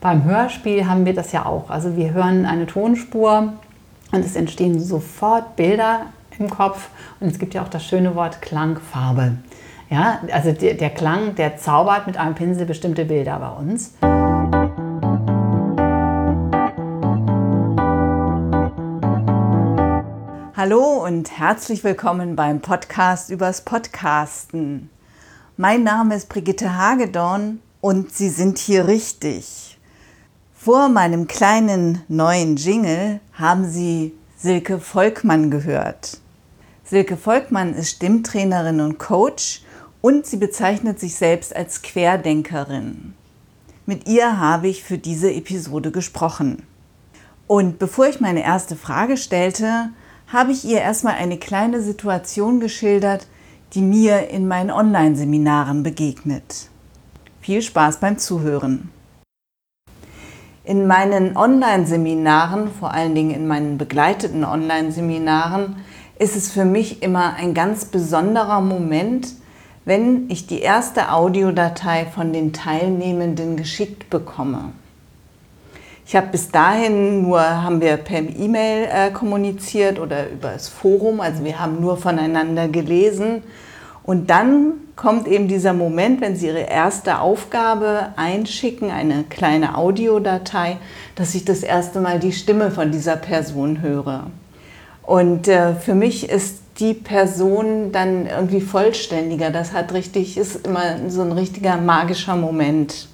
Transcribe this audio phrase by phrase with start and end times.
[0.00, 1.70] Beim Hörspiel haben wir das ja auch.
[1.70, 3.54] Also wir hören eine Tonspur
[4.12, 6.02] und es entstehen sofort Bilder
[6.38, 9.38] im Kopf und es gibt ja auch das schöne Wort Klangfarbe.
[9.90, 13.94] Ja, also der, der Klang, der zaubert mit einem Pinsel bestimmte Bilder bei uns.
[20.56, 24.90] Hallo und herzlich willkommen beim Podcast übers Podcasten.
[25.56, 29.67] Mein Name ist Brigitte Hagedorn und Sie sind hier richtig.
[30.68, 36.20] Vor meinem kleinen neuen Jingle haben Sie Silke Volkmann gehört.
[36.84, 39.62] Silke Volkmann ist Stimmtrainerin und Coach
[40.02, 43.14] und sie bezeichnet sich selbst als Querdenkerin.
[43.86, 46.64] Mit ihr habe ich für diese Episode gesprochen.
[47.46, 49.88] Und bevor ich meine erste Frage stellte,
[50.26, 53.26] habe ich ihr erstmal eine kleine Situation geschildert,
[53.72, 56.68] die mir in meinen Online-Seminaren begegnet.
[57.40, 58.90] Viel Spaß beim Zuhören.
[60.68, 65.76] In meinen Online-Seminaren, vor allen Dingen in meinen begleiteten Online-Seminaren,
[66.18, 69.28] ist es für mich immer ein ganz besonderer Moment,
[69.86, 74.72] wenn ich die erste Audiodatei von den Teilnehmenden geschickt bekomme.
[76.04, 81.22] Ich habe bis dahin nur, haben wir per E-Mail äh, kommuniziert oder über das Forum,
[81.22, 83.42] also wir haben nur voneinander gelesen.
[84.08, 90.78] Und dann kommt eben dieser Moment, wenn Sie Ihre erste Aufgabe einschicken, eine kleine Audiodatei,
[91.14, 94.28] dass ich das erste Mal die Stimme von dieser Person höre.
[95.02, 99.50] Und äh, für mich ist die Person dann irgendwie vollständiger.
[99.50, 103.08] Das hat richtig, ist immer so ein richtiger magischer Moment.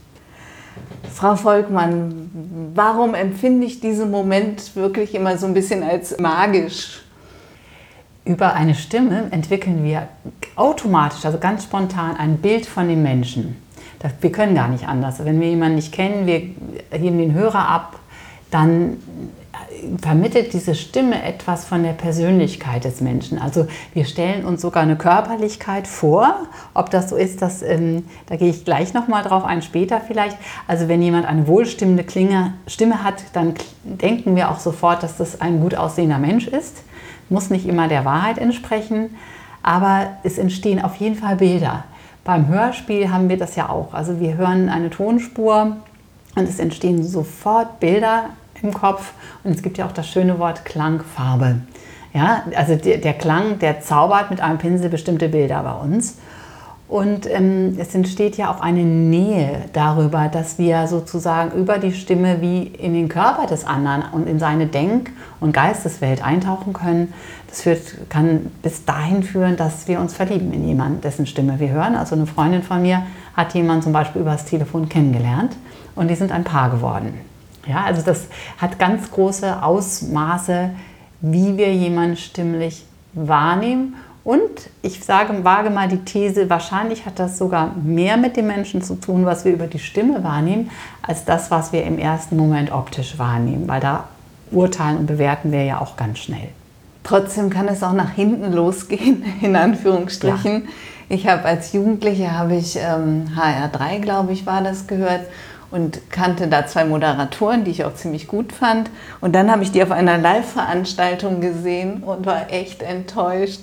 [1.12, 7.02] Frau Volkmann, warum empfinde ich diesen Moment wirklich immer so ein bisschen als magisch?
[8.24, 10.08] Über eine Stimme entwickeln wir
[10.56, 13.56] automatisch, also ganz spontan, ein Bild von dem Menschen.
[14.20, 15.24] Wir können gar nicht anders.
[15.24, 16.40] Wenn wir jemanden nicht kennen, wir
[16.90, 17.98] heben den Hörer ab,
[18.50, 18.98] dann
[20.00, 23.38] vermittelt diese Stimme etwas von der Persönlichkeit des Menschen.
[23.38, 26.34] Also wir stellen uns sogar eine Körperlichkeit vor.
[26.74, 30.36] Ob das so ist, das, ähm, da gehe ich gleich nochmal drauf ein, später vielleicht.
[30.66, 33.54] Also wenn jemand eine wohlstimmende Klinge, Stimme hat, dann
[33.84, 36.82] denken wir auch sofort, dass das ein gut aussehender Mensch ist.
[37.28, 39.10] Muss nicht immer der Wahrheit entsprechen,
[39.64, 41.84] aber es entstehen auf jeden Fall Bilder.
[42.22, 43.94] Beim Hörspiel haben wir das ja auch.
[43.94, 45.78] Also wir hören eine Tonspur
[46.36, 48.30] und es entstehen sofort Bilder
[48.62, 49.12] im Kopf.
[49.42, 51.56] Und es gibt ja auch das schöne Wort Klangfarbe.
[52.12, 56.18] Ja, also der, der Klang, der zaubert mit einem Pinsel bestimmte Bilder bei uns.
[56.94, 62.40] Und ähm, es entsteht ja auch eine Nähe darüber, dass wir sozusagen über die Stimme
[62.40, 65.10] wie in den Körper des anderen und in seine Denk-
[65.40, 67.12] und Geisteswelt eintauchen können.
[67.48, 71.70] Das führt, kann bis dahin führen, dass wir uns verlieben in jemanden, dessen Stimme wir
[71.70, 71.96] hören.
[71.96, 73.02] Also eine Freundin von mir
[73.36, 75.56] hat jemanden zum Beispiel über das Telefon kennengelernt
[75.96, 77.14] und die sind ein Paar geworden.
[77.66, 78.28] Ja, also das
[78.58, 80.70] hat ganz große Ausmaße,
[81.20, 83.96] wie wir jemanden stimmlich wahrnehmen.
[84.24, 88.80] Und ich sage, wage mal die These, wahrscheinlich hat das sogar mehr mit dem Menschen
[88.82, 90.70] zu tun, was wir über die Stimme wahrnehmen,
[91.02, 94.04] als das, was wir im ersten Moment optisch wahrnehmen, weil da
[94.50, 96.48] urteilen und bewerten wir ja auch ganz schnell.
[97.02, 100.64] Trotzdem kann es auch nach hinten losgehen, in Anführungsstrichen.
[100.64, 100.70] Ja.
[101.10, 105.26] Ich habe als Jugendliche, habe ich ähm, HR3, glaube ich, war das gehört
[105.70, 108.88] und kannte da zwei Moderatoren, die ich auch ziemlich gut fand.
[109.20, 113.60] Und dann habe ich die auf einer Live-Veranstaltung gesehen und war echt enttäuscht.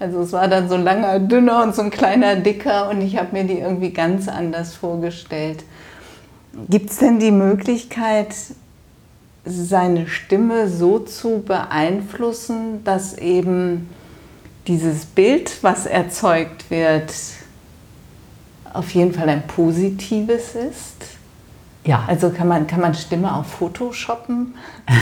[0.00, 3.16] Also es war dann so ein langer Dünner und so ein kleiner Dicker und ich
[3.16, 5.64] habe mir die irgendwie ganz anders vorgestellt.
[6.68, 8.34] Gibt es denn die Möglichkeit,
[9.44, 13.88] seine Stimme so zu beeinflussen, dass eben
[14.66, 17.12] dieses Bild, was erzeugt wird,
[18.72, 21.18] auf jeden Fall ein positives ist?
[21.84, 22.04] Ja.
[22.06, 24.54] Also kann man, kann man Stimme auch Photoshoppen?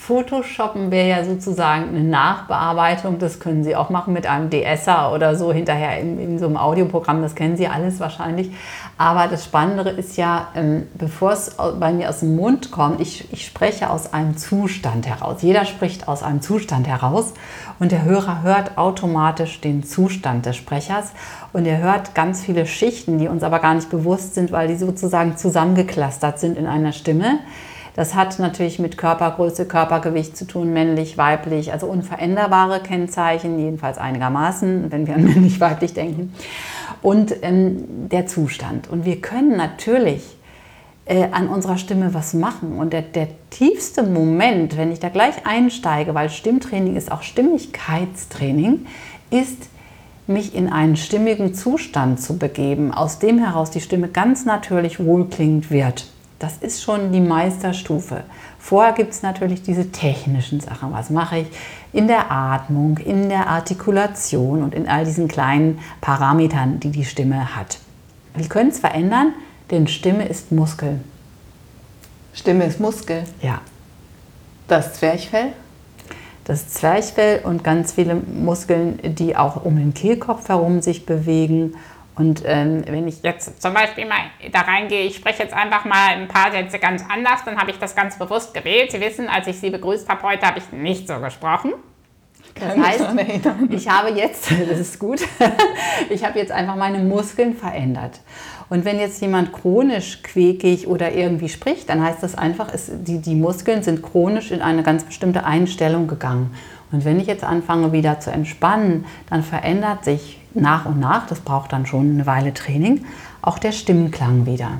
[0.00, 3.18] Photoshoppen wäre ja sozusagen eine Nachbearbeitung.
[3.18, 6.56] Das können Sie auch machen mit einem DSer oder so hinterher in, in so einem
[6.56, 7.20] Audioprogramm.
[7.20, 8.50] Das kennen Sie alles wahrscheinlich.
[8.96, 13.30] Aber das Spannende ist ja, ähm, bevor es bei mir aus dem Mund kommt, ich,
[13.30, 15.42] ich spreche aus einem Zustand heraus.
[15.42, 17.34] Jeder spricht aus einem Zustand heraus
[17.78, 21.12] und der Hörer hört automatisch den Zustand des Sprechers
[21.52, 24.76] und er hört ganz viele Schichten, die uns aber gar nicht bewusst sind, weil die
[24.76, 27.40] sozusagen zusammengeklustert sind in einer Stimme.
[27.94, 34.90] Das hat natürlich mit Körpergröße, Körpergewicht zu tun, männlich, weiblich, also unveränderbare Kennzeichen, jedenfalls einigermaßen,
[34.90, 36.32] wenn wir an männlich, weiblich denken.
[37.02, 38.88] Und ähm, der Zustand.
[38.88, 40.22] Und wir können natürlich
[41.06, 42.78] äh, an unserer Stimme was machen.
[42.78, 48.86] Und der, der tiefste Moment, wenn ich da gleich einsteige, weil Stimmtraining ist auch Stimmigkeitstraining,
[49.30, 49.68] ist
[50.26, 55.70] mich in einen stimmigen Zustand zu begeben, aus dem heraus die Stimme ganz natürlich wohlklingend
[55.70, 56.06] wird.
[56.40, 58.24] Das ist schon die Meisterstufe.
[58.58, 60.90] Vorher gibt es natürlich diese technischen Sachen.
[60.90, 61.46] Was mache ich
[61.92, 67.56] in der Atmung, in der Artikulation und in all diesen kleinen Parametern, die die Stimme
[67.56, 67.78] hat.
[68.34, 69.34] Wir können es verändern,
[69.70, 71.00] denn Stimme ist Muskel.
[72.32, 73.24] Stimme ist Muskel?
[73.42, 73.60] Ja.
[74.66, 75.52] Das Zwerchfell?
[76.44, 81.74] Das Zwerchfell und ganz viele Muskeln, die auch um den Kehlkopf herum sich bewegen.
[82.20, 84.18] Und ähm, wenn ich jetzt zum Beispiel mal
[84.52, 87.78] da reingehe, ich spreche jetzt einfach mal ein paar Sätze ganz anders, dann habe ich
[87.78, 88.92] das ganz bewusst gewählt.
[88.92, 91.72] Sie wissen, als ich Sie begrüßt habe heute, habe ich nicht so gesprochen.
[92.56, 93.06] Das heißt,
[93.70, 95.22] ich habe jetzt, das ist gut,
[96.10, 98.20] ich habe jetzt einfach meine Muskeln verändert.
[98.68, 103.18] Und wenn jetzt jemand chronisch quäkig oder irgendwie spricht, dann heißt das einfach, es, die,
[103.20, 106.54] die Muskeln sind chronisch in eine ganz bestimmte Einstellung gegangen.
[106.92, 111.40] Und wenn ich jetzt anfange wieder zu entspannen, dann verändert sich nach und nach, das
[111.40, 113.04] braucht dann schon eine Weile Training,
[113.42, 114.72] auch der Stimmenklang wieder.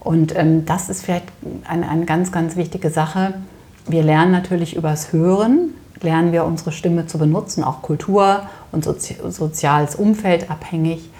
[0.00, 1.26] Und ähm, das ist vielleicht
[1.66, 3.34] eine, eine ganz, ganz wichtige Sache.
[3.86, 5.70] Wir lernen natürlich übers Hören,
[6.00, 11.10] lernen wir unsere Stimme zu benutzen, auch Kultur und Sozi soziales Umfeld abhängig.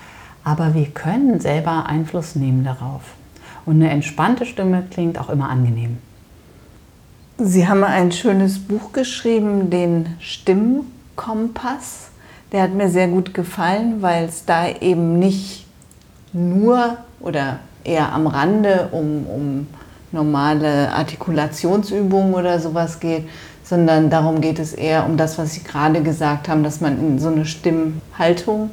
[0.45, 3.03] Aber wir können selber Einfluss nehmen darauf.
[3.65, 5.99] Und eine entspannte Stimme klingt auch immer angenehm.
[7.39, 12.11] Sie haben ein schönes Buch geschrieben, den Stimmkompass.
[12.53, 15.67] Der hat mir sehr gut gefallen, weil es da eben nicht
[16.33, 19.67] nur oder eher am Rande um, um
[20.13, 23.29] normale Artikulationsübungen oder sowas geht,
[23.65, 27.19] sondern darum geht es eher um das, was Sie gerade gesagt haben, dass man in
[27.19, 28.71] so eine Stimmhaltung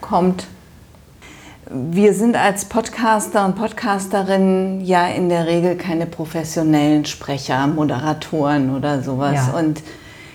[0.00, 0.48] kommt,
[1.74, 9.02] wir sind als Podcaster und Podcasterinnen ja in der Regel keine professionellen Sprecher, Moderatoren oder
[9.02, 9.48] sowas.
[9.48, 9.58] Ja.
[9.58, 9.82] Und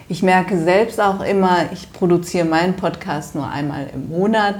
[0.09, 4.55] ich merke selbst auch immer, ich produziere meinen Podcast nur einmal im Monat.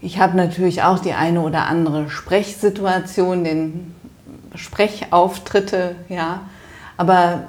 [0.00, 3.94] Ich habe natürlich auch die eine oder andere Sprechsituation, den
[4.54, 6.42] Sprechauftritte, ja.
[6.96, 7.44] Aber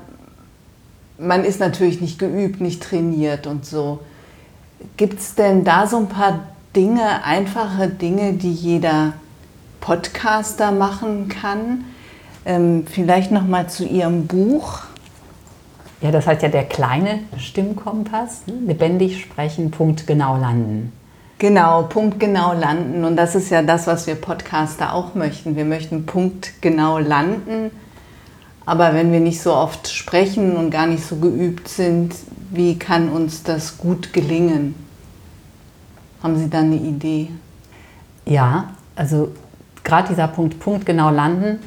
[1.19, 3.99] man ist natürlich nicht geübt, nicht trainiert und so.
[4.97, 9.13] Gibt es denn da so ein paar Dinge, einfache Dinge, die jeder
[9.81, 11.85] Podcaster machen kann.
[12.45, 14.79] Ähm, vielleicht noch mal zu Ihrem Buch.
[16.01, 18.47] Ja, das heißt ja der kleine Stimmkompass.
[18.47, 18.53] Ne?
[18.67, 20.93] Lebendig sprechen, Punkt genau landen.
[21.39, 23.03] Genau, Punkt genau landen.
[23.03, 25.55] Und das ist ja das, was wir Podcaster auch möchten.
[25.55, 27.71] Wir möchten Punkt genau landen.
[28.65, 32.15] Aber wenn wir nicht so oft sprechen und gar nicht so geübt sind,
[32.51, 34.75] wie kann uns das gut gelingen?
[36.21, 37.29] Haben Sie da eine Idee?
[38.25, 39.31] Ja, also
[39.83, 41.59] gerade dieser Punkt, Punkt genau landen,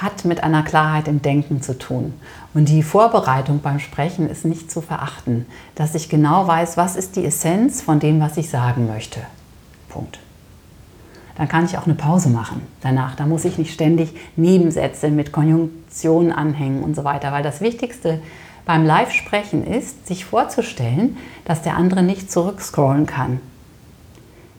[0.00, 2.14] hat mit einer Klarheit im Denken zu tun.
[2.52, 7.16] Und die Vorbereitung beim Sprechen ist nicht zu verachten, dass ich genau weiß, was ist
[7.16, 9.20] die Essenz von dem, was ich sagen möchte.
[9.88, 10.18] Punkt.
[11.36, 13.16] Dann kann ich auch eine Pause machen danach.
[13.16, 18.20] Da muss ich nicht ständig Nebensätze mit Konjunktionen anhängen und so weiter, weil das Wichtigste
[18.64, 23.40] beim Live-Sprechen ist, sich vorzustellen, dass der andere nicht zurückscrollen kann,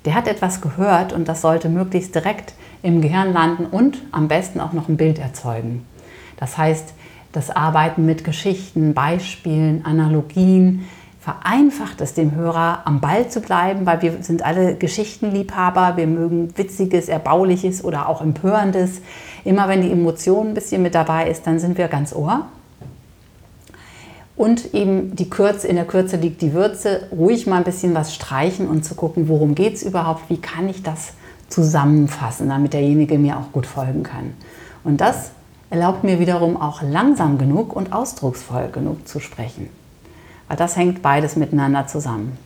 [0.05, 2.53] der hat etwas gehört und das sollte möglichst direkt
[2.83, 5.85] im Gehirn landen und am besten auch noch ein Bild erzeugen.
[6.37, 6.93] Das heißt,
[7.31, 10.85] das Arbeiten mit Geschichten, Beispielen, Analogien
[11.19, 16.55] vereinfacht es dem Hörer am Ball zu bleiben, weil wir sind alle Geschichtenliebhaber, wir mögen
[16.55, 19.01] Witziges, Erbauliches oder auch Empörendes.
[19.43, 22.45] Immer wenn die Emotion ein bisschen mit dabei ist, dann sind wir ganz ohr
[24.37, 28.13] und eben die Kürze, in der Kürze liegt die Würze, ruhig mal ein bisschen was
[28.13, 31.13] streichen und zu gucken, worum geht es überhaupt, wie kann ich das
[31.47, 34.33] zusammenfassen, damit derjenige mir auch gut folgen kann.
[34.83, 35.31] Und das
[35.69, 39.69] erlaubt mir wiederum auch langsam genug und ausdrucksvoll genug zu sprechen.
[40.47, 42.37] Weil das hängt beides miteinander zusammen.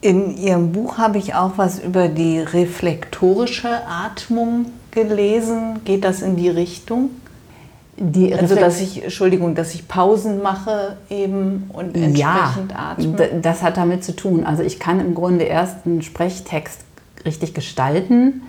[0.00, 5.80] In Ihrem Buch habe ich auch was über die reflektorische Atmung gelesen.
[5.84, 7.10] Geht das in die Richtung?
[7.96, 13.40] Die also dass ich, Entschuldigung, dass ich Pausen mache eben und entsprechend ja, atme.
[13.42, 14.44] Das hat damit zu tun.
[14.44, 16.80] Also ich kann im Grunde erst einen Sprechtext
[17.26, 18.42] richtig gestalten,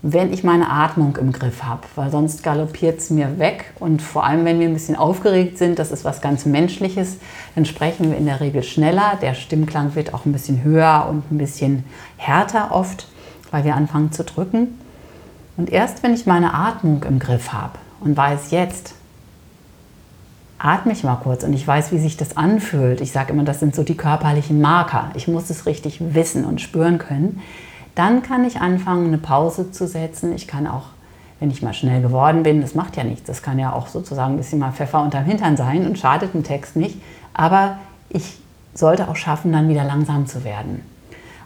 [0.00, 3.72] wenn ich meine Atmung im Griff habe, weil sonst galoppiert es mir weg.
[3.80, 7.16] Und vor allem, wenn wir ein bisschen aufgeregt sind, das ist was ganz Menschliches,
[7.56, 9.18] dann sprechen wir in der Regel schneller.
[9.20, 11.84] Der Stimmklang wird auch ein bisschen höher und ein bisschen
[12.16, 13.08] härter oft,
[13.50, 14.78] weil wir anfangen zu drücken.
[15.56, 18.94] Und erst wenn ich meine Atmung im Griff habe, und weiß jetzt,
[20.58, 23.00] atme ich mal kurz und ich weiß, wie sich das anfühlt.
[23.00, 25.10] Ich sage immer, das sind so die körperlichen Marker.
[25.14, 27.42] Ich muss es richtig wissen und spüren können.
[27.94, 30.34] Dann kann ich anfangen, eine Pause zu setzen.
[30.34, 30.86] Ich kann auch,
[31.38, 33.26] wenn ich mal schnell geworden bin, das macht ja nichts.
[33.26, 36.44] Das kann ja auch sozusagen ein bisschen mal Pfeffer unterm Hintern sein und schadet dem
[36.44, 37.00] Text nicht.
[37.34, 38.38] Aber ich
[38.74, 40.82] sollte auch schaffen, dann wieder langsam zu werden.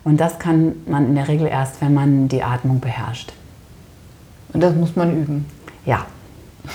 [0.05, 3.33] Und das kann man in der Regel erst, wenn man die Atmung beherrscht.
[4.53, 5.47] Und das muss man üben.
[5.85, 6.07] Ja.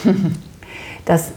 [1.06, 1.32] Das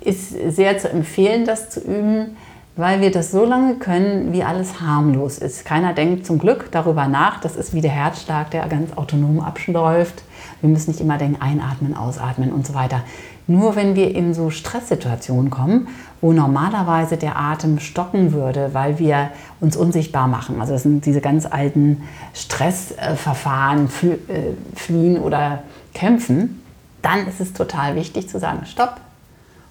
[0.00, 2.36] ist sehr zu empfehlen, das zu üben,
[2.76, 5.64] weil wir das so lange können, wie alles harmlos ist.
[5.64, 7.40] Keiner denkt zum Glück darüber nach.
[7.40, 10.22] Das ist wie der Herzschlag, der ganz autonom abläuft.
[10.60, 13.02] Wir müssen nicht immer denken, einatmen, ausatmen und so weiter.
[13.48, 15.88] Nur wenn wir in so Stresssituationen kommen,
[16.20, 19.30] wo normalerweise der Atem stocken würde, weil wir
[19.60, 22.02] uns unsichtbar machen, also das sind diese ganz alten
[22.34, 23.88] Stressverfahren,
[24.28, 25.62] äh, fliehen oder
[25.94, 26.62] kämpfen,
[27.02, 29.00] dann ist es total wichtig zu sagen, stopp,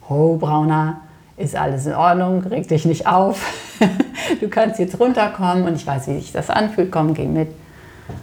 [0.10, 1.02] ho Brauner,
[1.38, 3.42] ist alles in Ordnung, reg dich nicht auf,
[4.42, 7.50] du kannst jetzt runterkommen und ich weiß, wie sich das anfühlt, komm, geh mit.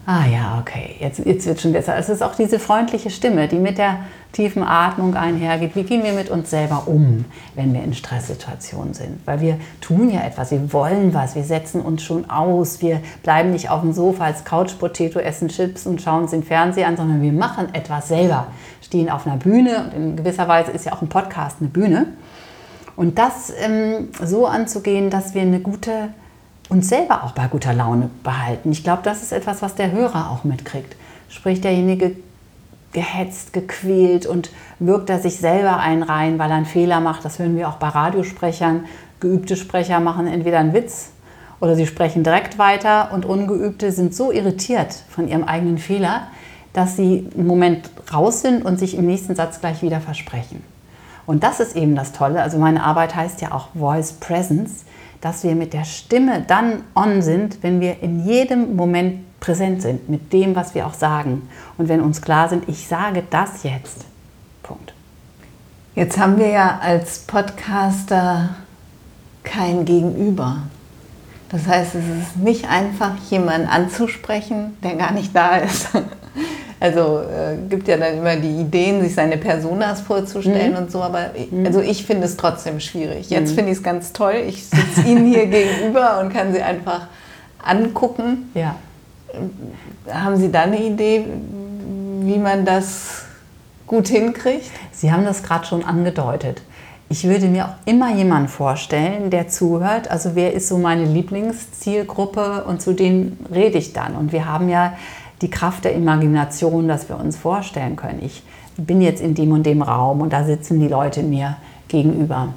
[0.06, 1.96] Ah ja, okay, jetzt, jetzt wird schon besser.
[1.96, 4.00] Es ist auch diese freundliche Stimme, die mit der
[4.32, 5.76] tiefen Atmung einhergeht.
[5.76, 7.24] Wie gehen wir mit uns selber um,
[7.54, 9.20] wenn wir in Stresssituationen sind?
[9.26, 13.52] Weil wir tun ja etwas, wir wollen was, wir setzen uns schon aus, wir bleiben
[13.52, 17.22] nicht auf dem Sofa als Couch-Potato, essen Chips und schauen uns den Fernseher an, sondern
[17.22, 18.48] wir machen etwas selber,
[18.82, 22.08] stehen auf einer Bühne und in gewisser Weise ist ja auch ein Podcast eine Bühne.
[22.96, 26.10] Und das ähm, so anzugehen, dass wir eine gute
[26.68, 28.72] uns selber auch bei guter Laune behalten.
[28.72, 30.96] Ich glaube, das ist etwas, was der Hörer auch mitkriegt.
[31.28, 32.16] Sprich, derjenige
[32.92, 37.24] gehetzt, gequält und wirkt er sich selber einen rein, weil er einen Fehler macht.
[37.24, 38.84] Das hören wir auch bei Radiosprechern.
[39.20, 41.10] Geübte Sprecher machen entweder einen Witz
[41.60, 46.28] oder sie sprechen direkt weiter und Ungeübte sind so irritiert von ihrem eigenen Fehler,
[46.72, 50.62] dass sie im Moment raus sind und sich im nächsten Satz gleich wieder versprechen.
[51.26, 52.42] Und das ist eben das Tolle.
[52.42, 54.84] Also meine Arbeit heißt ja auch Voice Presence
[55.24, 60.10] dass wir mit der Stimme dann on sind, wenn wir in jedem Moment präsent sind
[60.10, 61.48] mit dem, was wir auch sagen.
[61.78, 64.04] Und wenn uns klar sind, ich sage das jetzt.
[64.62, 64.92] Punkt.
[65.94, 68.50] Jetzt haben wir ja als Podcaster
[69.44, 70.58] kein Gegenüber.
[71.48, 75.88] Das heißt, es ist nicht einfach, jemanden anzusprechen, der gar nicht da ist.
[76.84, 80.76] Also äh, gibt ja dann immer die Ideen, sich seine Personas vorzustellen mhm.
[80.76, 81.64] und so, aber mhm.
[81.64, 83.30] also ich finde es trotzdem schwierig.
[83.30, 83.54] Jetzt mhm.
[83.54, 84.34] finde ich es ganz toll.
[84.46, 87.06] Ich sitze Ihnen hier gegenüber und kann Sie einfach
[87.64, 88.50] angucken.
[88.52, 88.76] Ja.
[90.12, 91.24] Haben Sie da eine Idee,
[92.20, 93.22] wie man das
[93.86, 94.70] gut hinkriegt?
[94.92, 96.60] Sie haben das gerade schon angedeutet.
[97.08, 100.10] Ich würde mir auch immer jemanden vorstellen, der zuhört.
[100.10, 104.16] Also wer ist so meine Lieblingszielgruppe und zu denen rede ich dann.
[104.16, 104.92] Und wir haben ja
[105.44, 108.20] die Kraft der Imagination, dass wir uns vorstellen können.
[108.22, 108.42] Ich
[108.78, 111.58] bin jetzt in dem und dem Raum und da sitzen die Leute mir
[111.88, 112.48] gegenüber.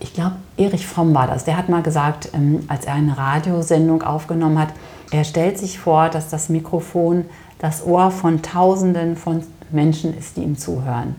[0.00, 1.46] Ich glaube, Erich Fromm war das.
[1.46, 4.68] Der hat mal gesagt, ähm, als er eine Radiosendung aufgenommen hat,
[5.12, 7.24] er stellt sich vor, dass das Mikrofon
[7.58, 11.14] das Ohr von Tausenden von Menschen ist, die ihm zuhören.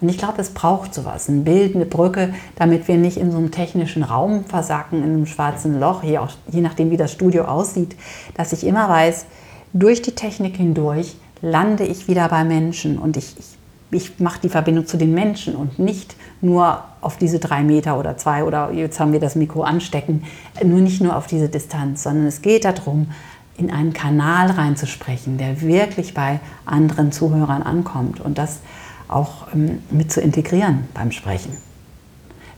[0.00, 3.36] Und ich glaube, es braucht sowas, ein Bild, eine Brücke, damit wir nicht in so
[3.36, 7.44] einem technischen Raum versacken, in einem schwarzen Loch, je, auch, je nachdem, wie das Studio
[7.44, 7.94] aussieht,
[8.34, 9.26] dass ich immer weiß,
[9.72, 13.56] durch die Technik hindurch lande ich wieder bei Menschen und ich, ich,
[13.90, 18.16] ich mache die Verbindung zu den Menschen und nicht nur auf diese drei Meter oder
[18.16, 20.24] zwei oder jetzt haben wir das Mikro anstecken,
[20.62, 23.08] nur nicht nur auf diese Distanz, sondern es geht darum,
[23.56, 28.60] in einen Kanal reinzusprechen, der wirklich bei anderen Zuhörern ankommt und das
[29.08, 31.56] auch ähm, mit zu integrieren beim Sprechen.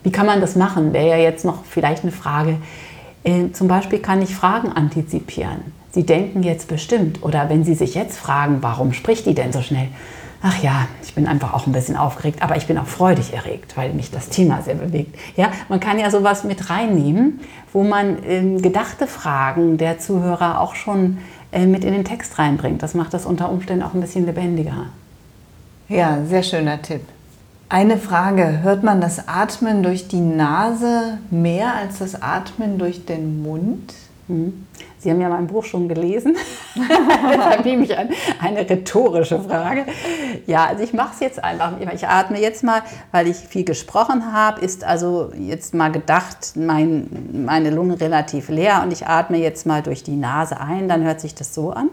[0.02, 0.92] Wie kann man das machen?
[0.92, 2.57] Wäre ja jetzt noch vielleicht eine Frage.
[3.25, 5.73] Äh, zum Beispiel kann ich Fragen antizipieren.
[5.92, 9.61] Sie denken jetzt bestimmt, oder wenn Sie sich jetzt fragen, warum spricht die denn so
[9.61, 9.88] schnell?
[10.44, 13.76] Ach ja, ich bin einfach auch ein bisschen aufgeregt, aber ich bin auch freudig erregt,
[13.76, 15.16] weil mich das Thema sehr bewegt.
[15.37, 17.40] Ja, man kann ja sowas mit reinnehmen,
[17.72, 21.18] wo man äh, gedachte Fragen der Zuhörer auch schon
[21.52, 22.82] äh, mit in den Text reinbringt.
[22.82, 24.87] Das macht das unter Umständen auch ein bisschen lebendiger.
[25.88, 27.02] Ja, sehr schöner Tipp.
[27.68, 33.42] Eine Frage, hört man das Atmen durch die Nase mehr als das Atmen durch den
[33.42, 33.94] Mund?
[34.26, 34.66] Mhm.
[35.02, 36.37] Sie haben ja mein Buch schon gelesen.
[36.76, 39.85] Deshalb nehme ich an, eine rhetorische Frage.
[40.47, 41.73] Ja, also ich mache es jetzt einfach.
[41.92, 47.09] Ich atme jetzt mal, weil ich viel gesprochen habe, ist also jetzt mal gedacht, mein,
[47.44, 50.88] meine Lunge relativ leer und ich atme jetzt mal durch die Nase ein.
[50.88, 51.88] Dann hört sich das so an.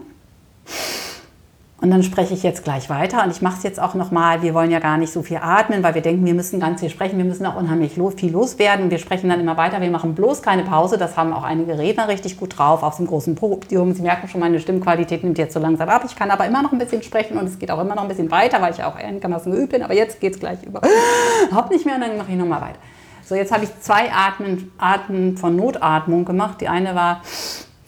[1.80, 4.42] Und dann spreche ich jetzt gleich weiter und ich mache es jetzt auch nochmal.
[4.42, 6.90] Wir wollen ja gar nicht so viel atmen, weil wir denken, wir müssen ganz viel
[6.90, 8.90] sprechen, wir müssen auch unheimlich viel loswerden.
[8.90, 10.98] Wir sprechen dann immer weiter, wir machen bloß keine Pause.
[10.98, 13.94] Das haben auch einige Redner richtig gut drauf auf dem großen Podium.
[13.94, 16.02] Sie merken schon, meine Stimmqualität nimmt jetzt so langsam ab.
[16.04, 18.08] Ich kann aber immer noch ein bisschen sprechen und es geht auch immer noch ein
[18.08, 19.82] bisschen weiter, weil ich auch einigermaßen geübt bin.
[19.82, 20.82] Aber jetzt geht es gleich über.
[21.48, 22.78] Überhaupt nicht mehr und dann mache ich nochmal weiter.
[23.24, 26.60] So, jetzt habe ich zwei Atmen, Arten von Notatmung gemacht.
[26.60, 27.22] Die eine war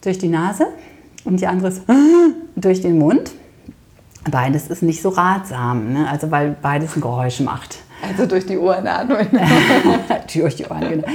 [0.02, 0.68] durch die Nase
[1.26, 1.82] und die andere ist
[2.56, 3.32] durch den Mund.
[4.30, 6.08] Beides ist nicht so ratsam, ne?
[6.08, 7.78] also weil beides ein Geräusch macht.
[8.08, 9.28] Also durch die Ohren atmen.
[10.34, 11.08] durch die Ohren, genau.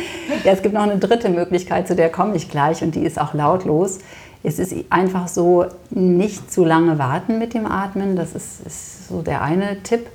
[0.44, 3.20] Ja, es gibt noch eine dritte Möglichkeit, zu der komme ich gleich und die ist
[3.20, 4.00] auch lautlos.
[4.44, 8.16] Es ist einfach so, nicht zu lange warten mit dem Atmen.
[8.16, 10.08] Das ist, ist so der eine Tipp.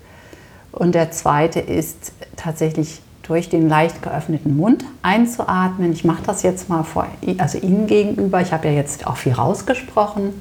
[0.70, 5.92] Und der zweite ist tatsächlich durch den leicht geöffneten Mund einzuatmen.
[5.92, 7.06] Ich mache das jetzt mal vor,
[7.38, 8.40] also Ihnen gegenüber.
[8.40, 10.32] Ich habe ja jetzt auch viel rausgesprochen.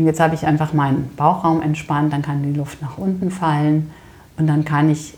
[0.00, 3.90] Und jetzt habe ich einfach meinen Bauchraum entspannt, dann kann die Luft nach unten fallen
[4.38, 5.12] und dann kann ich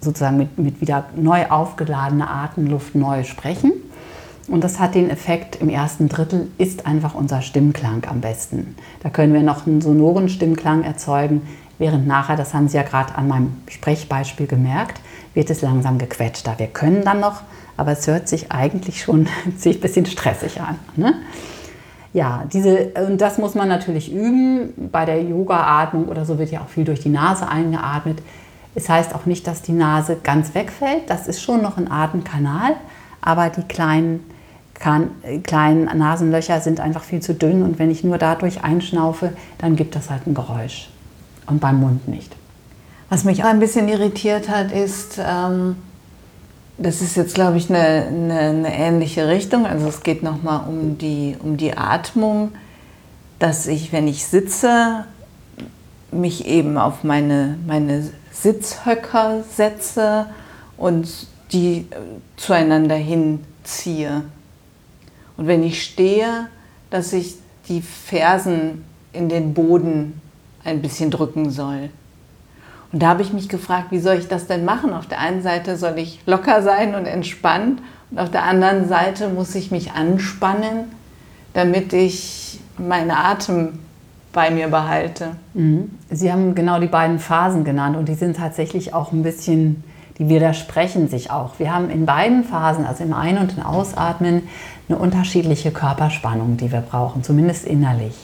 [0.00, 3.72] sozusagen mit, mit wieder neu aufgeladener Atemluft neu sprechen.
[4.46, 8.76] Und das hat den Effekt, im ersten Drittel ist einfach unser Stimmklang am besten.
[9.02, 11.42] Da können wir noch einen sonoren Stimmklang erzeugen,
[11.80, 15.00] während nachher, das haben Sie ja gerade an meinem Sprechbeispiel gemerkt,
[15.34, 16.54] wird es langsam gequetschter.
[16.58, 17.42] Wir können dann noch,
[17.76, 20.78] aber es hört sich eigentlich schon ein bisschen stressig an.
[20.94, 21.14] Ne?
[22.12, 24.90] Ja, diese, und das muss man natürlich üben.
[24.90, 28.20] Bei der Yoga-Atmung oder so wird ja auch viel durch die Nase eingeatmet.
[28.74, 31.08] Es heißt auch nicht, dass die Nase ganz wegfällt.
[31.08, 32.74] Das ist schon noch ein Atemkanal,
[33.20, 34.24] aber die kleinen,
[34.74, 35.10] kann,
[35.44, 39.94] kleinen Nasenlöcher sind einfach viel zu dünn und wenn ich nur dadurch einschnaufe, dann gibt
[39.94, 40.88] das halt ein Geräusch
[41.46, 42.34] und beim Mund nicht.
[43.08, 45.76] Was mich auch ein bisschen irritiert hat, ist, ähm,
[46.80, 49.66] das ist jetzt, glaube ich, eine, eine, eine ähnliche Richtung.
[49.66, 52.52] Also es geht nochmal um die, um die Atmung,
[53.38, 55.04] dass ich, wenn ich sitze,
[56.10, 60.26] mich eben auf meine, meine Sitzhöcker setze
[60.76, 61.08] und
[61.52, 61.86] die
[62.36, 64.22] zueinander hinziehe.
[65.36, 66.48] Und wenn ich stehe,
[66.88, 67.36] dass ich
[67.68, 70.20] die Fersen in den Boden
[70.64, 71.90] ein bisschen drücken soll.
[72.92, 74.92] Und da habe ich mich gefragt, wie soll ich das denn machen?
[74.92, 77.80] Auf der einen Seite soll ich locker sein und entspannt
[78.10, 80.86] und auf der anderen Seite muss ich mich anspannen,
[81.52, 83.78] damit ich meinen Atem
[84.32, 85.32] bei mir behalte.
[85.54, 85.90] Mhm.
[86.10, 89.84] Sie haben genau die beiden Phasen genannt und die sind tatsächlich auch ein bisschen,
[90.18, 91.58] die widersprechen sich auch.
[91.58, 94.42] Wir haben in beiden Phasen, also im Ein- und im Ausatmen,
[94.88, 98.14] eine unterschiedliche Körperspannung, die wir brauchen, zumindest innerlich.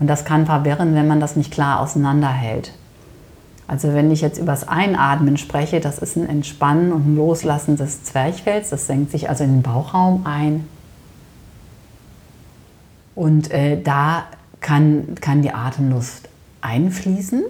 [0.00, 2.72] Und das kann verwirren, wenn man das nicht klar auseinanderhält.
[3.68, 7.76] Also wenn ich jetzt über das Einatmen spreche, das ist ein Entspannen und ein Loslassen
[7.76, 10.66] des Zwerchfells, das senkt sich also in den Bauchraum ein.
[13.14, 14.24] Und äh, da
[14.60, 16.30] kann, kann die Atemluft
[16.62, 17.44] einfließen.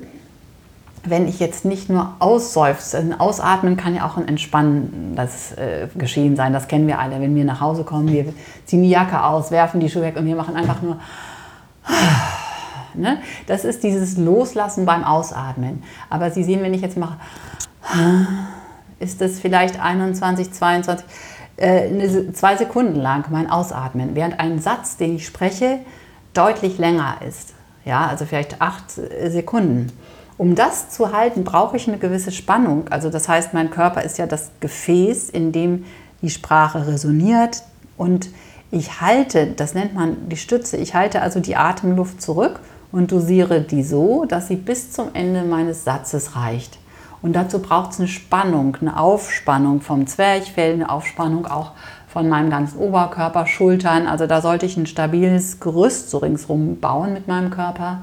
[1.05, 6.35] Wenn ich jetzt nicht nur ausseufze, ein Ausatmen kann ja auch ein entspannendes äh, Geschehen
[6.35, 7.21] sein, das kennen wir alle.
[7.21, 8.35] Wenn wir nach Hause kommen, wir
[8.67, 10.97] ziehen die Jacke aus, werfen die Schuhe weg und wir machen einfach nur
[13.01, 13.19] Ne?
[13.47, 15.83] Das ist dieses Loslassen beim Ausatmen.
[16.11, 17.19] Aber Sie sehen, wenn ich jetzt mache,
[18.99, 21.07] ist das vielleicht 21, 22,
[21.57, 25.81] äh, zwei Sekunden lang mein Ausatmen, während ein Satz, den ich spreche,
[26.35, 27.55] deutlich länger ist.
[27.85, 29.91] Ja, also vielleicht acht äh, Sekunden.
[30.37, 32.87] Um das zu halten, brauche ich eine gewisse Spannung.
[32.89, 35.85] Also das heißt, mein Körper ist ja das Gefäß, in dem
[36.23, 37.63] die Sprache resoniert
[37.97, 38.29] und
[38.71, 42.61] ich halte, das nennt man die Stütze, ich halte also die Atemluft zurück
[42.93, 46.79] und dosiere die so, dass sie bis zum Ende meines Satzes reicht.
[47.21, 51.73] Und dazu braucht es eine Spannung, eine Aufspannung vom Zwerchfell, eine Aufspannung auch
[52.07, 54.07] von meinem ganzen Oberkörper, Schultern.
[54.07, 58.03] Also da sollte ich ein stabiles Gerüst so ringsrum bauen mit meinem Körper,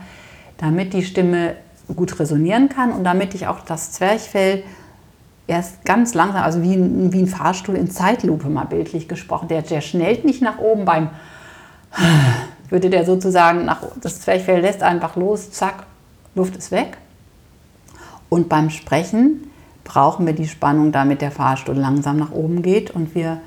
[0.58, 1.56] damit die Stimme
[1.95, 4.63] gut resonieren kann und damit ich auch das Zwerchfell
[5.48, 9.62] erst ganz langsam, also wie ein, wie ein Fahrstuhl in Zeitlupe mal bildlich gesprochen, der,
[9.62, 11.10] der schnellt nicht nach oben beim
[12.71, 15.84] würde der sozusagen nach, das Zwerchfell lässt einfach los, zack,
[16.36, 16.97] Luft ist weg.
[18.30, 19.51] Und beim Sprechen
[19.84, 23.39] brauchen wir die Spannung, damit der Fahrstuhl langsam nach oben geht und wir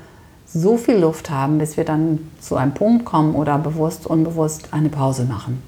[0.45, 4.89] so viel Luft haben, bis wir dann zu einem Punkt kommen oder bewusst, unbewusst eine
[4.89, 5.61] Pause machen.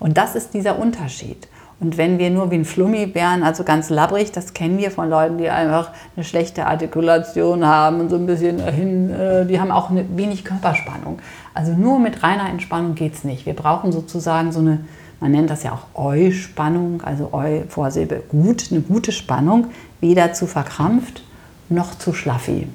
[0.00, 1.46] Und das ist dieser Unterschied.
[1.78, 5.10] Und wenn wir nur wie ein Flummi wären, also ganz labbrig, das kennen wir von
[5.10, 9.70] Leuten, die einfach eine schlechte Artikulation haben und so ein bisschen dahin, äh, die haben
[9.72, 11.18] auch eine wenig Körperspannung.
[11.54, 13.46] Also nur mit reiner Entspannung geht es nicht.
[13.46, 14.80] Wir brauchen sozusagen so eine,
[15.20, 19.66] man nennt das ja auch Eu-Spannung, also Eu, Vorsilbe, gut, eine gute Spannung,
[20.00, 21.22] weder zu verkrampft
[21.68, 22.68] noch zu schlaffi.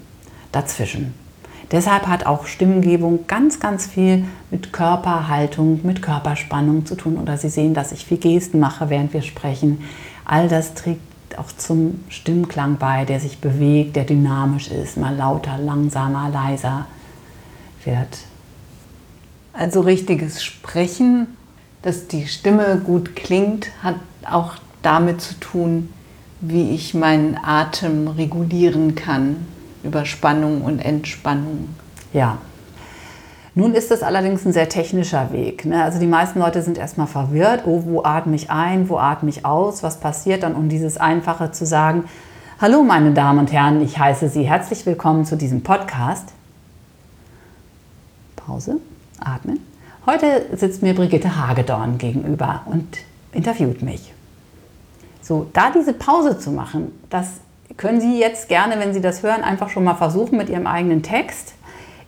[0.51, 1.13] Dazwischen.
[1.71, 7.17] Deshalb hat auch Stimmgebung ganz, ganz viel mit Körperhaltung, mit Körperspannung zu tun.
[7.17, 9.83] Oder Sie sehen, dass ich viel Gesten mache, während wir sprechen.
[10.23, 11.01] All das trägt
[11.37, 16.85] auch zum Stimmklang bei, der sich bewegt, der dynamisch ist, mal lauter, langsamer, leiser
[17.83, 18.19] wird.
[19.57, 21.35] Also richtiges Sprechen,
[21.81, 23.95] dass die Stimme gut klingt, hat
[24.29, 25.91] auch damit zu tun,
[26.41, 29.47] wie ich meinen Atem regulieren kann
[29.83, 31.69] über Spannung und Entspannung.
[32.13, 32.37] Ja.
[33.55, 35.65] Nun ist das allerdings ein sehr technischer Weg.
[35.65, 35.83] Ne?
[35.83, 39.43] Also die meisten Leute sind erstmal verwirrt, oh, wo atme ich ein, wo atme ich
[39.43, 42.03] aus, was passiert dann, um dieses Einfache zu sagen,
[42.61, 46.27] hallo meine Damen und Herren, ich heiße Sie herzlich willkommen zu diesem Podcast.
[48.35, 48.79] Pause,
[49.19, 49.59] atmen.
[50.05, 52.87] Heute sitzt mir Brigitte Hagedorn gegenüber und
[53.33, 54.13] interviewt mich.
[55.21, 57.41] So, da diese Pause zu machen, das
[57.75, 61.03] können Sie jetzt gerne, wenn Sie das hören, einfach schon mal versuchen mit Ihrem eigenen
[61.03, 61.53] Text.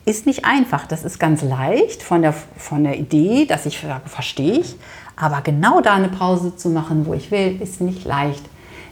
[0.06, 4.08] Ist nicht einfach, das ist ganz leicht von der, von der Idee, dass ich sage,
[4.08, 4.76] verstehe ich,
[5.14, 8.42] aber genau da eine Pause zu machen, wo ich will, ist nicht leicht.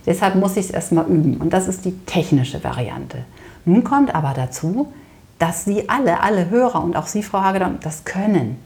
[0.05, 3.25] Deshalb muss ich es erstmal üben und das ist die technische Variante.
[3.65, 4.93] Nun kommt aber dazu,
[5.39, 8.57] dass Sie alle, alle Hörer und auch Sie, Frau Hagedorn, das können.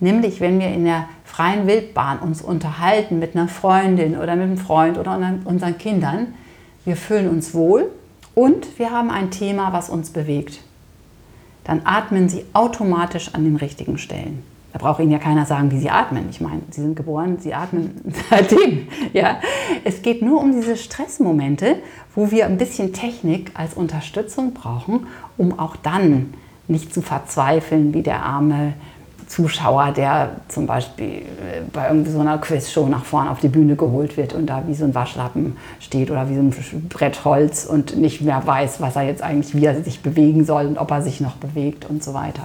[0.00, 4.58] Nämlich, wenn wir in der freien Wildbahn uns unterhalten mit einer Freundin oder mit einem
[4.58, 6.34] Freund oder unseren Kindern,
[6.84, 7.90] wir fühlen uns wohl
[8.34, 10.60] und wir haben ein Thema, was uns bewegt.
[11.64, 14.42] Dann atmen Sie automatisch an den richtigen Stellen.
[14.72, 16.28] Da braucht Ihnen ja keiner sagen, wie Sie atmen.
[16.30, 18.88] Ich meine, Sie sind geboren, Sie atmen seitdem.
[19.12, 19.40] Ja?
[19.84, 21.76] Es geht nur um diese Stressmomente,
[22.14, 25.06] wo wir ein bisschen Technik als Unterstützung brauchen,
[25.40, 26.34] um auch dann
[26.68, 28.74] nicht zu verzweifeln, wie der arme
[29.26, 33.74] Zuschauer, der zum Beispiel äh, bei irgendwie so einer Quizshow nach vorne auf die Bühne
[33.74, 37.64] geholt wird und da wie so ein Waschlappen steht oder wie so ein Brett Holz
[37.64, 40.90] und nicht mehr weiß, was er jetzt eigentlich, wie er sich bewegen soll und ob
[40.90, 42.42] er sich noch bewegt und so weiter.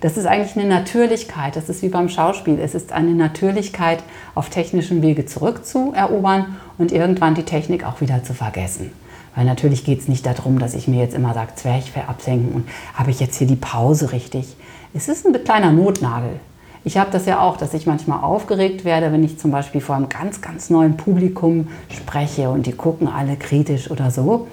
[0.00, 2.58] Das ist eigentlich eine Natürlichkeit, das ist wie beim Schauspiel.
[2.58, 4.02] Es ist eine Natürlichkeit,
[4.34, 8.90] auf technischem Wege zurückzuerobern und irgendwann die Technik auch wieder zu vergessen.
[9.34, 12.68] Weil natürlich geht es nicht darum, dass ich mir jetzt immer sage, Zwerchfell absenken und
[12.94, 14.56] habe ich jetzt hier die Pause richtig.
[14.94, 16.40] Es ist ein kleiner Notnagel.
[16.84, 19.96] Ich habe das ja auch, dass ich manchmal aufgeregt werde, wenn ich zum Beispiel vor
[19.96, 24.48] einem ganz, ganz neuen Publikum spreche und die gucken alle kritisch oder so.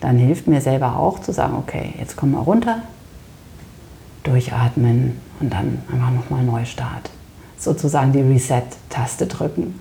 [0.00, 2.82] Dann hilft mir selber auch zu sagen, okay, jetzt kommen wir runter,
[4.24, 7.10] durchatmen und dann einfach nochmal Neustart.
[7.58, 9.80] Sozusagen die Reset-Taste drücken.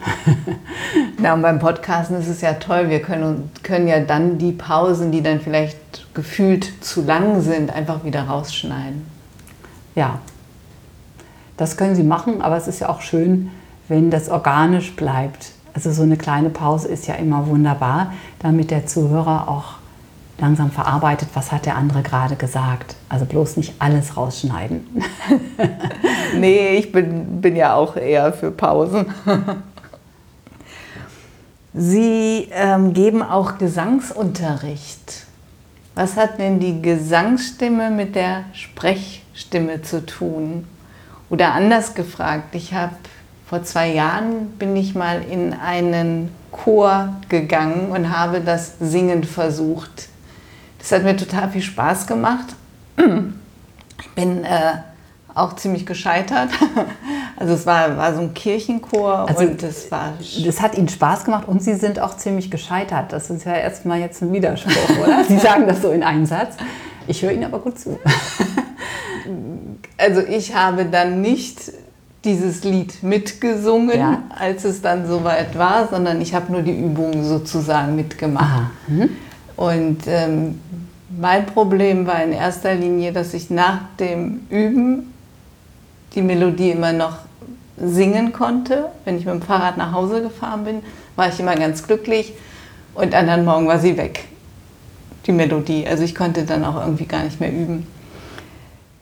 [1.23, 5.11] ja, und beim Podcasten ist es ja toll, wir können, können ja dann die Pausen,
[5.11, 5.77] die dann vielleicht
[6.15, 9.17] gefühlt zu lang sind, einfach wieder rausschneiden
[9.97, 10.19] ja,
[11.57, 13.49] das können Sie machen, aber es ist ja auch schön,
[13.87, 15.53] wenn das organisch bleibt.
[15.73, 19.75] Also so eine kleine Pause ist ja immer wunderbar, damit der Zuhörer auch
[20.39, 22.95] langsam verarbeitet, was hat der andere gerade gesagt.
[23.09, 24.85] Also bloß nicht alles rausschneiden.
[26.39, 29.07] nee, ich bin, bin ja auch eher für Pausen.
[31.73, 35.25] Sie ähm, geben auch Gesangsunterricht.
[35.95, 40.67] Was hat denn die Gesangsstimme mit der Sprechstimme zu tun?
[41.29, 42.95] Oder anders gefragt, ich habe
[43.47, 50.09] vor zwei Jahren bin ich mal in einen Chor gegangen und habe das Singen versucht.
[50.87, 52.55] Das hat mir total viel Spaß gemacht.
[53.99, 54.75] Ich bin äh,
[55.33, 56.49] auch ziemlich gescheitert.
[57.39, 60.13] Also es war, war so ein Kirchenchor also und das war.
[60.43, 63.13] Das hat Ihnen Spaß gemacht und Sie sind auch ziemlich gescheitert.
[63.13, 65.23] Das ist ja erstmal jetzt ein Widerspruch, oder?
[65.27, 66.55] Sie sagen das so in einem Satz.
[67.05, 67.99] Ich höre Ihnen aber gut zu.
[69.99, 71.71] Also ich habe dann nicht
[72.25, 74.23] dieses Lied mitgesungen, ja.
[74.29, 78.71] als es dann soweit war, sondern ich habe nur die Übungen sozusagen mitgemacht.
[78.87, 79.09] Mhm.
[79.57, 80.61] Und ähm,
[81.09, 85.13] mein Problem war in erster Linie, dass ich nach dem Üben
[86.13, 87.17] die Melodie immer noch
[87.75, 88.89] singen konnte.
[89.03, 90.81] Wenn ich mit dem Fahrrad nach Hause gefahren bin,
[91.15, 92.33] war ich immer ganz glücklich
[92.93, 94.25] und anderen Morgen war sie weg,
[95.25, 95.87] die Melodie.
[95.87, 97.87] Also ich konnte dann auch irgendwie gar nicht mehr üben.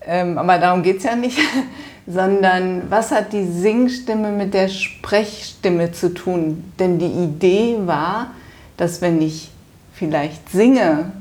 [0.05, 1.37] Ähm, aber darum geht es ja nicht,
[2.07, 6.63] sondern was hat die Singstimme mit der Sprechstimme zu tun?
[6.79, 8.31] Denn die Idee war,
[8.77, 9.49] dass wenn ich
[9.95, 11.11] vielleicht singe,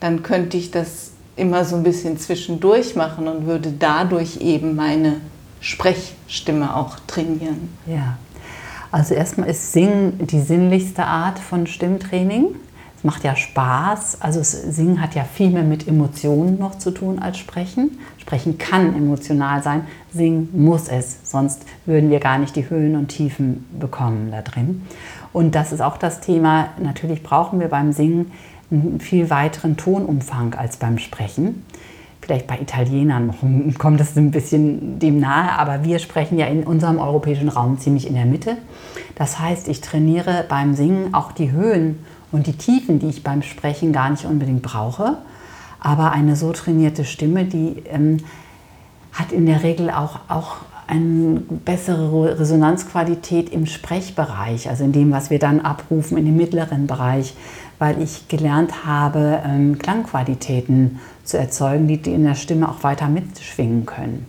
[0.00, 5.16] dann könnte ich das immer so ein bisschen zwischendurch machen und würde dadurch eben meine
[5.60, 7.70] Sprechstimme auch trainieren.
[7.86, 8.18] Ja,
[8.90, 12.48] also erstmal ist Singen die sinnlichste Art von Stimmtraining.
[12.98, 14.18] Es macht ja Spaß.
[14.20, 17.98] Also Singen hat ja viel mehr mit Emotionen noch zu tun als Sprechen.
[18.18, 23.08] Sprechen kann emotional sein, Singen muss es, sonst würden wir gar nicht die Höhen und
[23.08, 24.82] Tiefen bekommen da drin.
[25.32, 28.32] Und das ist auch das Thema, natürlich brauchen wir beim Singen
[28.70, 31.64] einen viel weiteren Tonumfang als beim Sprechen.
[32.20, 36.98] Vielleicht bei Italienern kommt es ein bisschen dem nahe, aber wir sprechen ja in unserem
[36.98, 38.56] europäischen Raum ziemlich in der Mitte.
[39.16, 43.42] Das heißt, ich trainiere beim Singen auch die Höhen und die Tiefen, die ich beim
[43.42, 45.18] Sprechen gar nicht unbedingt brauche.
[45.80, 48.18] Aber eine so trainierte Stimme, die ähm,
[49.12, 50.56] hat in der Regel auch, auch
[50.92, 56.86] eine bessere Resonanzqualität im Sprechbereich, also in dem, was wir dann abrufen, in dem mittleren
[56.86, 57.34] Bereich,
[57.78, 63.86] weil ich gelernt habe, ähm, Klangqualitäten zu erzeugen, die, in der Stimme auch weiter mitschwingen
[63.86, 64.26] können.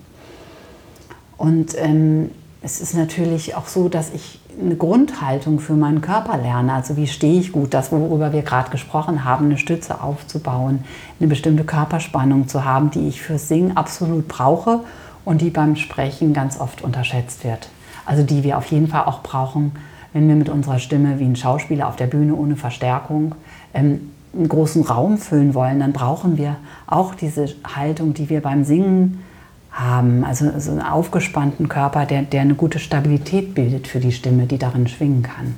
[1.36, 6.71] Und ähm, es ist natürlich auch so, dass ich eine Grundhaltung für meinen Körper lerne.
[6.71, 10.86] Also wie stehe ich gut, das, worüber wir gerade gesprochen haben, eine Stütze aufzubauen,
[11.19, 14.80] eine bestimmte Körperspannung zu haben, die ich fürs Singen absolut brauche
[15.26, 17.70] und die beim Sprechen ganz oft unterschätzt wird.
[18.06, 19.74] Also die wir auf jeden Fall auch brauchen,
[20.14, 23.36] wenn wir mit unserer Stimme wie ein Schauspieler auf der Bühne ohne Verstärkung
[23.74, 26.56] ähm, einen großen Raum füllen wollen, dann brauchen wir
[26.88, 29.24] auch diese Haltung, die wir beim Singen
[29.72, 30.24] haben.
[30.24, 34.58] Also so einen aufgespannten Körper, der, der eine gute Stabilität bildet für die Stimme, die
[34.58, 35.56] darin schwingen kann.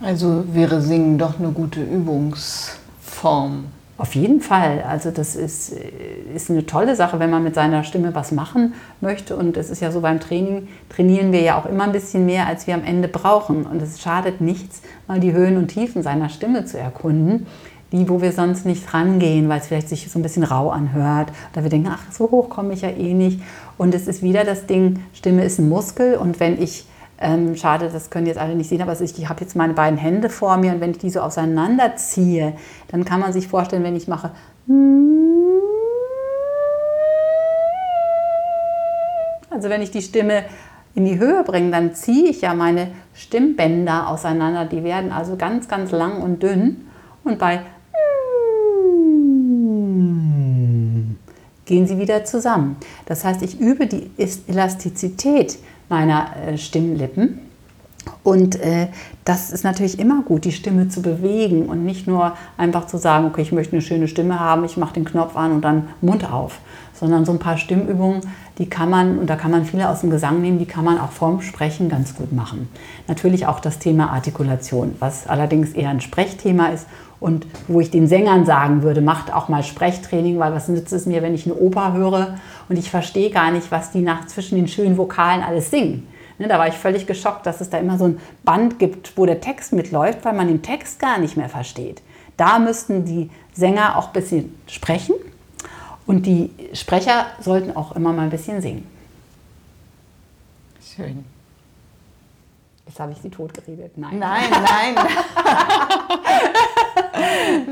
[0.00, 3.66] Also wäre Singen doch eine gute Übungsform.
[3.96, 4.82] Auf jeden Fall.
[4.88, 5.72] Also das ist,
[6.34, 9.36] ist eine tolle Sache, wenn man mit seiner Stimme was machen möchte.
[9.36, 12.48] Und es ist ja so beim Training, trainieren wir ja auch immer ein bisschen mehr,
[12.48, 13.64] als wir am Ende brauchen.
[13.64, 17.46] Und es schadet nichts, mal die Höhen und Tiefen seiner Stimme zu erkunden.
[17.92, 21.28] Die, wo wir sonst nicht rangehen, weil es vielleicht sich so ein bisschen rau anhört.
[21.52, 23.40] Oder wir denken, ach, so hoch komme ich ja eh nicht.
[23.78, 26.16] Und es ist wieder das Ding, Stimme ist ein Muskel.
[26.16, 26.86] Und wenn ich
[27.24, 30.28] ähm, schade, das können jetzt alle nicht sehen, aber ich habe jetzt meine beiden Hände
[30.28, 32.52] vor mir und wenn ich die so auseinanderziehe,
[32.88, 34.30] dann kann man sich vorstellen, wenn ich mache.
[39.50, 40.44] Also wenn ich die Stimme
[40.94, 44.66] in die Höhe bringe, dann ziehe ich ja meine Stimmbänder auseinander.
[44.66, 46.88] Die werden also ganz, ganz lang und dünn.
[47.24, 47.60] Und bei
[51.64, 52.76] gehen sie wieder zusammen.
[53.06, 54.10] Das heißt, ich übe die
[54.46, 55.58] Elastizität
[55.94, 57.38] meiner äh, Stimmlippen.
[58.24, 58.88] Und äh,
[59.24, 63.26] das ist natürlich immer gut, die Stimme zu bewegen und nicht nur einfach zu sagen,
[63.26, 66.30] okay, ich möchte eine schöne Stimme haben, ich mache den Knopf an und dann Mund
[66.30, 66.58] auf,
[66.92, 68.22] sondern so ein paar Stimmübungen,
[68.58, 70.98] die kann man, und da kann man viele aus dem Gesang nehmen, die kann man
[70.98, 72.68] auch vorm Sprechen ganz gut machen.
[73.06, 76.86] Natürlich auch das Thema Artikulation, was allerdings eher ein Sprechthema ist
[77.24, 81.06] und wo ich den Sängern sagen würde, macht auch mal Sprechtraining, weil was nützt es
[81.06, 82.36] mir, wenn ich eine Oper höre
[82.68, 86.06] und ich verstehe gar nicht, was die nach zwischen den schönen Vokalen alles singen.
[86.36, 89.24] Ne, da war ich völlig geschockt, dass es da immer so ein Band gibt, wo
[89.24, 92.02] der Text mitläuft, weil man den Text gar nicht mehr versteht.
[92.36, 95.14] Da müssten die Sänger auch ein bisschen sprechen
[96.04, 98.86] und die Sprecher sollten auch immer mal ein bisschen singen.
[100.94, 101.24] Schön.
[102.86, 103.96] Jetzt habe ich sie totgeredet.
[103.96, 104.18] Nein.
[104.18, 104.94] Nein, nein.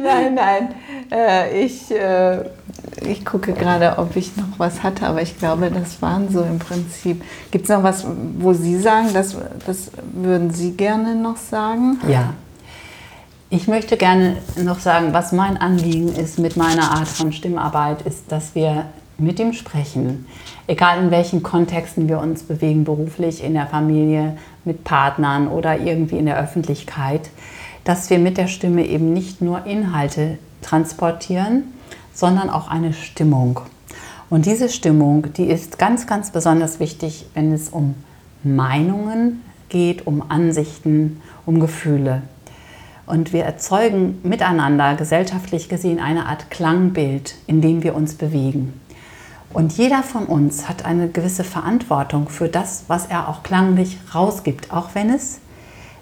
[0.05, 0.69] nein, nein.
[1.11, 2.45] Äh, ich, äh,
[3.07, 6.59] ich gucke gerade, ob ich noch was hatte, aber ich glaube, das waren so im
[6.59, 7.23] Prinzip.
[7.51, 8.07] Gibt es noch was,
[8.39, 9.37] wo Sie sagen, das,
[9.67, 11.99] das würden Sie gerne noch sagen?
[12.09, 12.35] Ja.
[13.51, 18.33] Ich möchte gerne noch sagen, was mein Anliegen ist mit meiner Art von Stimmarbeit, ist,
[18.33, 18.87] dass wir
[19.19, 20.27] mit dem Sprechen,
[20.67, 26.19] egal in welchen Kontexten wir uns bewegen, beruflich, in der Familie, mit Partnern oder irgendwie
[26.19, 27.29] in der Öffentlichkeit,
[27.85, 31.65] dass wir mit der Stimme eben nicht nur Inhalte transportieren,
[32.15, 33.61] sondern auch eine Stimmung.
[34.31, 37.95] Und diese Stimmung, die ist ganz, ganz besonders wichtig, wenn es um
[38.43, 42.23] Meinungen geht, um Ansichten, um Gefühle.
[43.05, 48.73] Und wir erzeugen miteinander gesellschaftlich gesehen eine Art Klangbild, in dem wir uns bewegen.
[49.53, 54.73] Und jeder von uns hat eine gewisse Verantwortung für das, was er auch klanglich rausgibt,
[54.73, 55.41] auch wenn es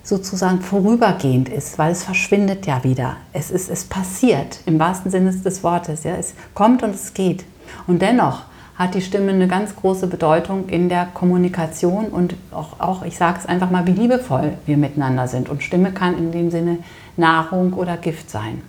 [0.03, 3.17] sozusagen vorübergehend ist, weil es verschwindet ja wieder.
[3.33, 6.05] Es, ist, es passiert im wahrsten Sinne des Wortes.
[6.05, 6.17] Ja?
[6.17, 7.45] Es kommt und es geht.
[7.87, 8.43] Und dennoch
[8.77, 13.39] hat die Stimme eine ganz große Bedeutung in der Kommunikation und auch, auch ich sage
[13.39, 15.51] es einfach mal, wie liebevoll wir miteinander sind.
[15.51, 16.79] Und Stimme kann in dem Sinne
[17.19, 18.63] Nahrung oder Gift sein.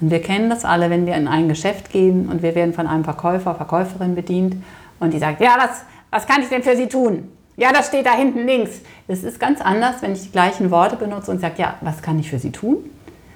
[0.00, 2.86] Und wir kennen das alle, wenn wir in ein Geschäft gehen und wir werden von
[2.86, 4.56] einem Verkäufer, Verkäuferin bedient
[5.00, 7.28] und die sagt, ja, was, was kann ich denn für Sie tun?
[7.56, 8.80] Ja, das steht da hinten links.
[9.10, 12.20] Es ist ganz anders, wenn ich die gleichen Worte benutze und sage, ja, was kann
[12.20, 12.76] ich für Sie tun?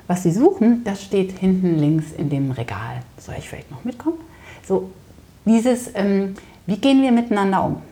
[0.06, 3.00] Was Sie suchen, das steht hinten links in dem Regal.
[3.18, 4.18] Soll ich vielleicht noch mitkommen?
[4.64, 4.90] So,
[5.44, 6.34] dieses, ähm,
[6.66, 7.82] wie gehen wir miteinander um?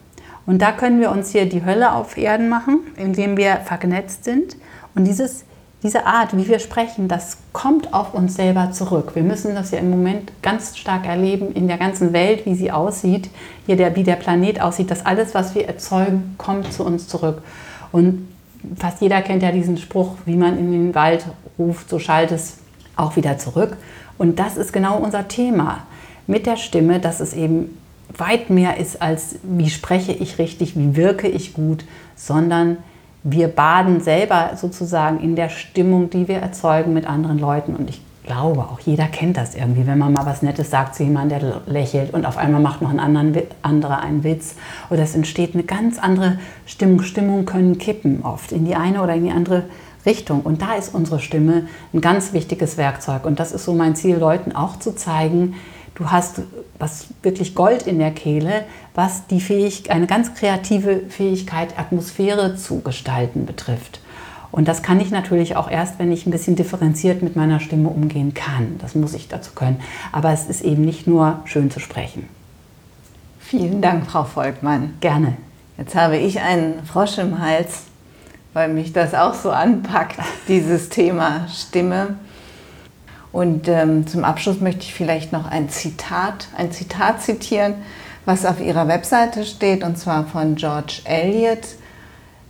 [0.47, 4.57] Und da können wir uns hier die Hölle auf Erden machen, indem wir verknetzt sind.
[4.95, 5.45] Und dieses
[5.83, 9.17] diese Art, wie wir sprechen, das kommt auf uns selber zurück.
[9.17, 12.71] Wir müssen das ja im Moment ganz stark erleben in der ganzen Welt, wie sie
[12.71, 13.31] aussieht,
[13.67, 14.93] hier der, wie der Planet aussieht.
[14.93, 17.43] dass alles, was wir erzeugen, kommt zu uns zurück.
[17.93, 18.29] Und
[18.77, 21.27] fast jeder kennt ja diesen Spruch, wie man in den Wald
[21.59, 22.59] ruft, so schallt es
[22.97, 23.77] auch wieder zurück.
[24.19, 25.87] Und das ist genau unser Thema
[26.27, 27.79] mit der Stimme, dass es eben
[28.17, 32.79] weit mehr ist als wie spreche ich richtig, wie wirke ich gut, sondern
[33.23, 37.77] wir baden selber sozusagen in der Stimmung, die wir erzeugen mit anderen Leuten.
[37.77, 41.03] Und ich glaube, auch jeder kennt das irgendwie, wenn man mal was Nettes sagt zu
[41.03, 43.01] jemandem, der lächelt und auf einmal macht noch ein
[43.63, 44.55] anderer einen Witz.
[44.91, 47.03] Oder es entsteht eine ganz andere Stimmung.
[47.03, 49.65] Stimmungen können kippen oft in die eine oder in die andere
[50.07, 50.43] Richtung.
[50.43, 53.25] Und da ist unsere Stimme ein ganz wichtiges Werkzeug.
[53.25, 55.55] Und das ist so mein Ziel, Leuten auch zu zeigen,
[55.95, 56.43] du hast
[56.79, 62.81] was wirklich Gold in der Kehle, was die Fähig eine ganz kreative Fähigkeit, Atmosphäre zu
[62.81, 64.01] gestalten betrifft.
[64.53, 67.89] Und das kann ich natürlich auch erst, wenn ich ein bisschen differenziert mit meiner Stimme
[67.89, 68.77] umgehen kann.
[68.79, 69.81] Das muss ich dazu können.
[70.13, 72.29] Aber es ist eben nicht nur schön zu sprechen.
[73.41, 74.95] Vielen Dank, Frau Volkmann.
[75.01, 75.39] Gerne.
[75.79, 77.85] Jetzt habe ich einen Frosch im Hals,
[78.53, 82.17] weil mich das auch so anpackt, dieses Thema Stimme.
[83.33, 87.75] Und ähm, zum Abschluss möchte ich vielleicht noch ein Zitat, ein Zitat zitieren,
[88.27, 91.67] was auf ihrer Webseite steht, und zwar von George Eliot.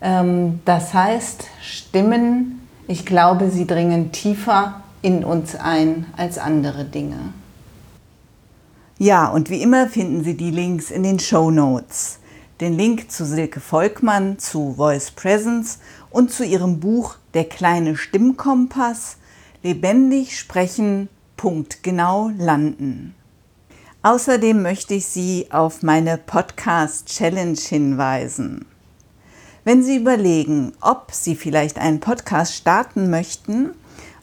[0.02, 7.32] Ähm, das heißt, Stimmen, ich glaube, sie dringen tiefer in uns ein als andere Dinge.
[8.98, 12.18] Ja, und wie immer finden Sie die Links in den Show Notes.
[12.60, 19.16] Den Link zu Silke Volkmann, zu Voice Presence und zu ihrem Buch Der kleine Stimmkompass
[19.64, 23.14] Lebendig sprechen, Punkt genau landen.
[24.02, 28.66] Außerdem möchte ich Sie auf meine Podcast Challenge hinweisen.
[29.64, 33.70] Wenn Sie überlegen, ob Sie vielleicht einen Podcast starten möchten,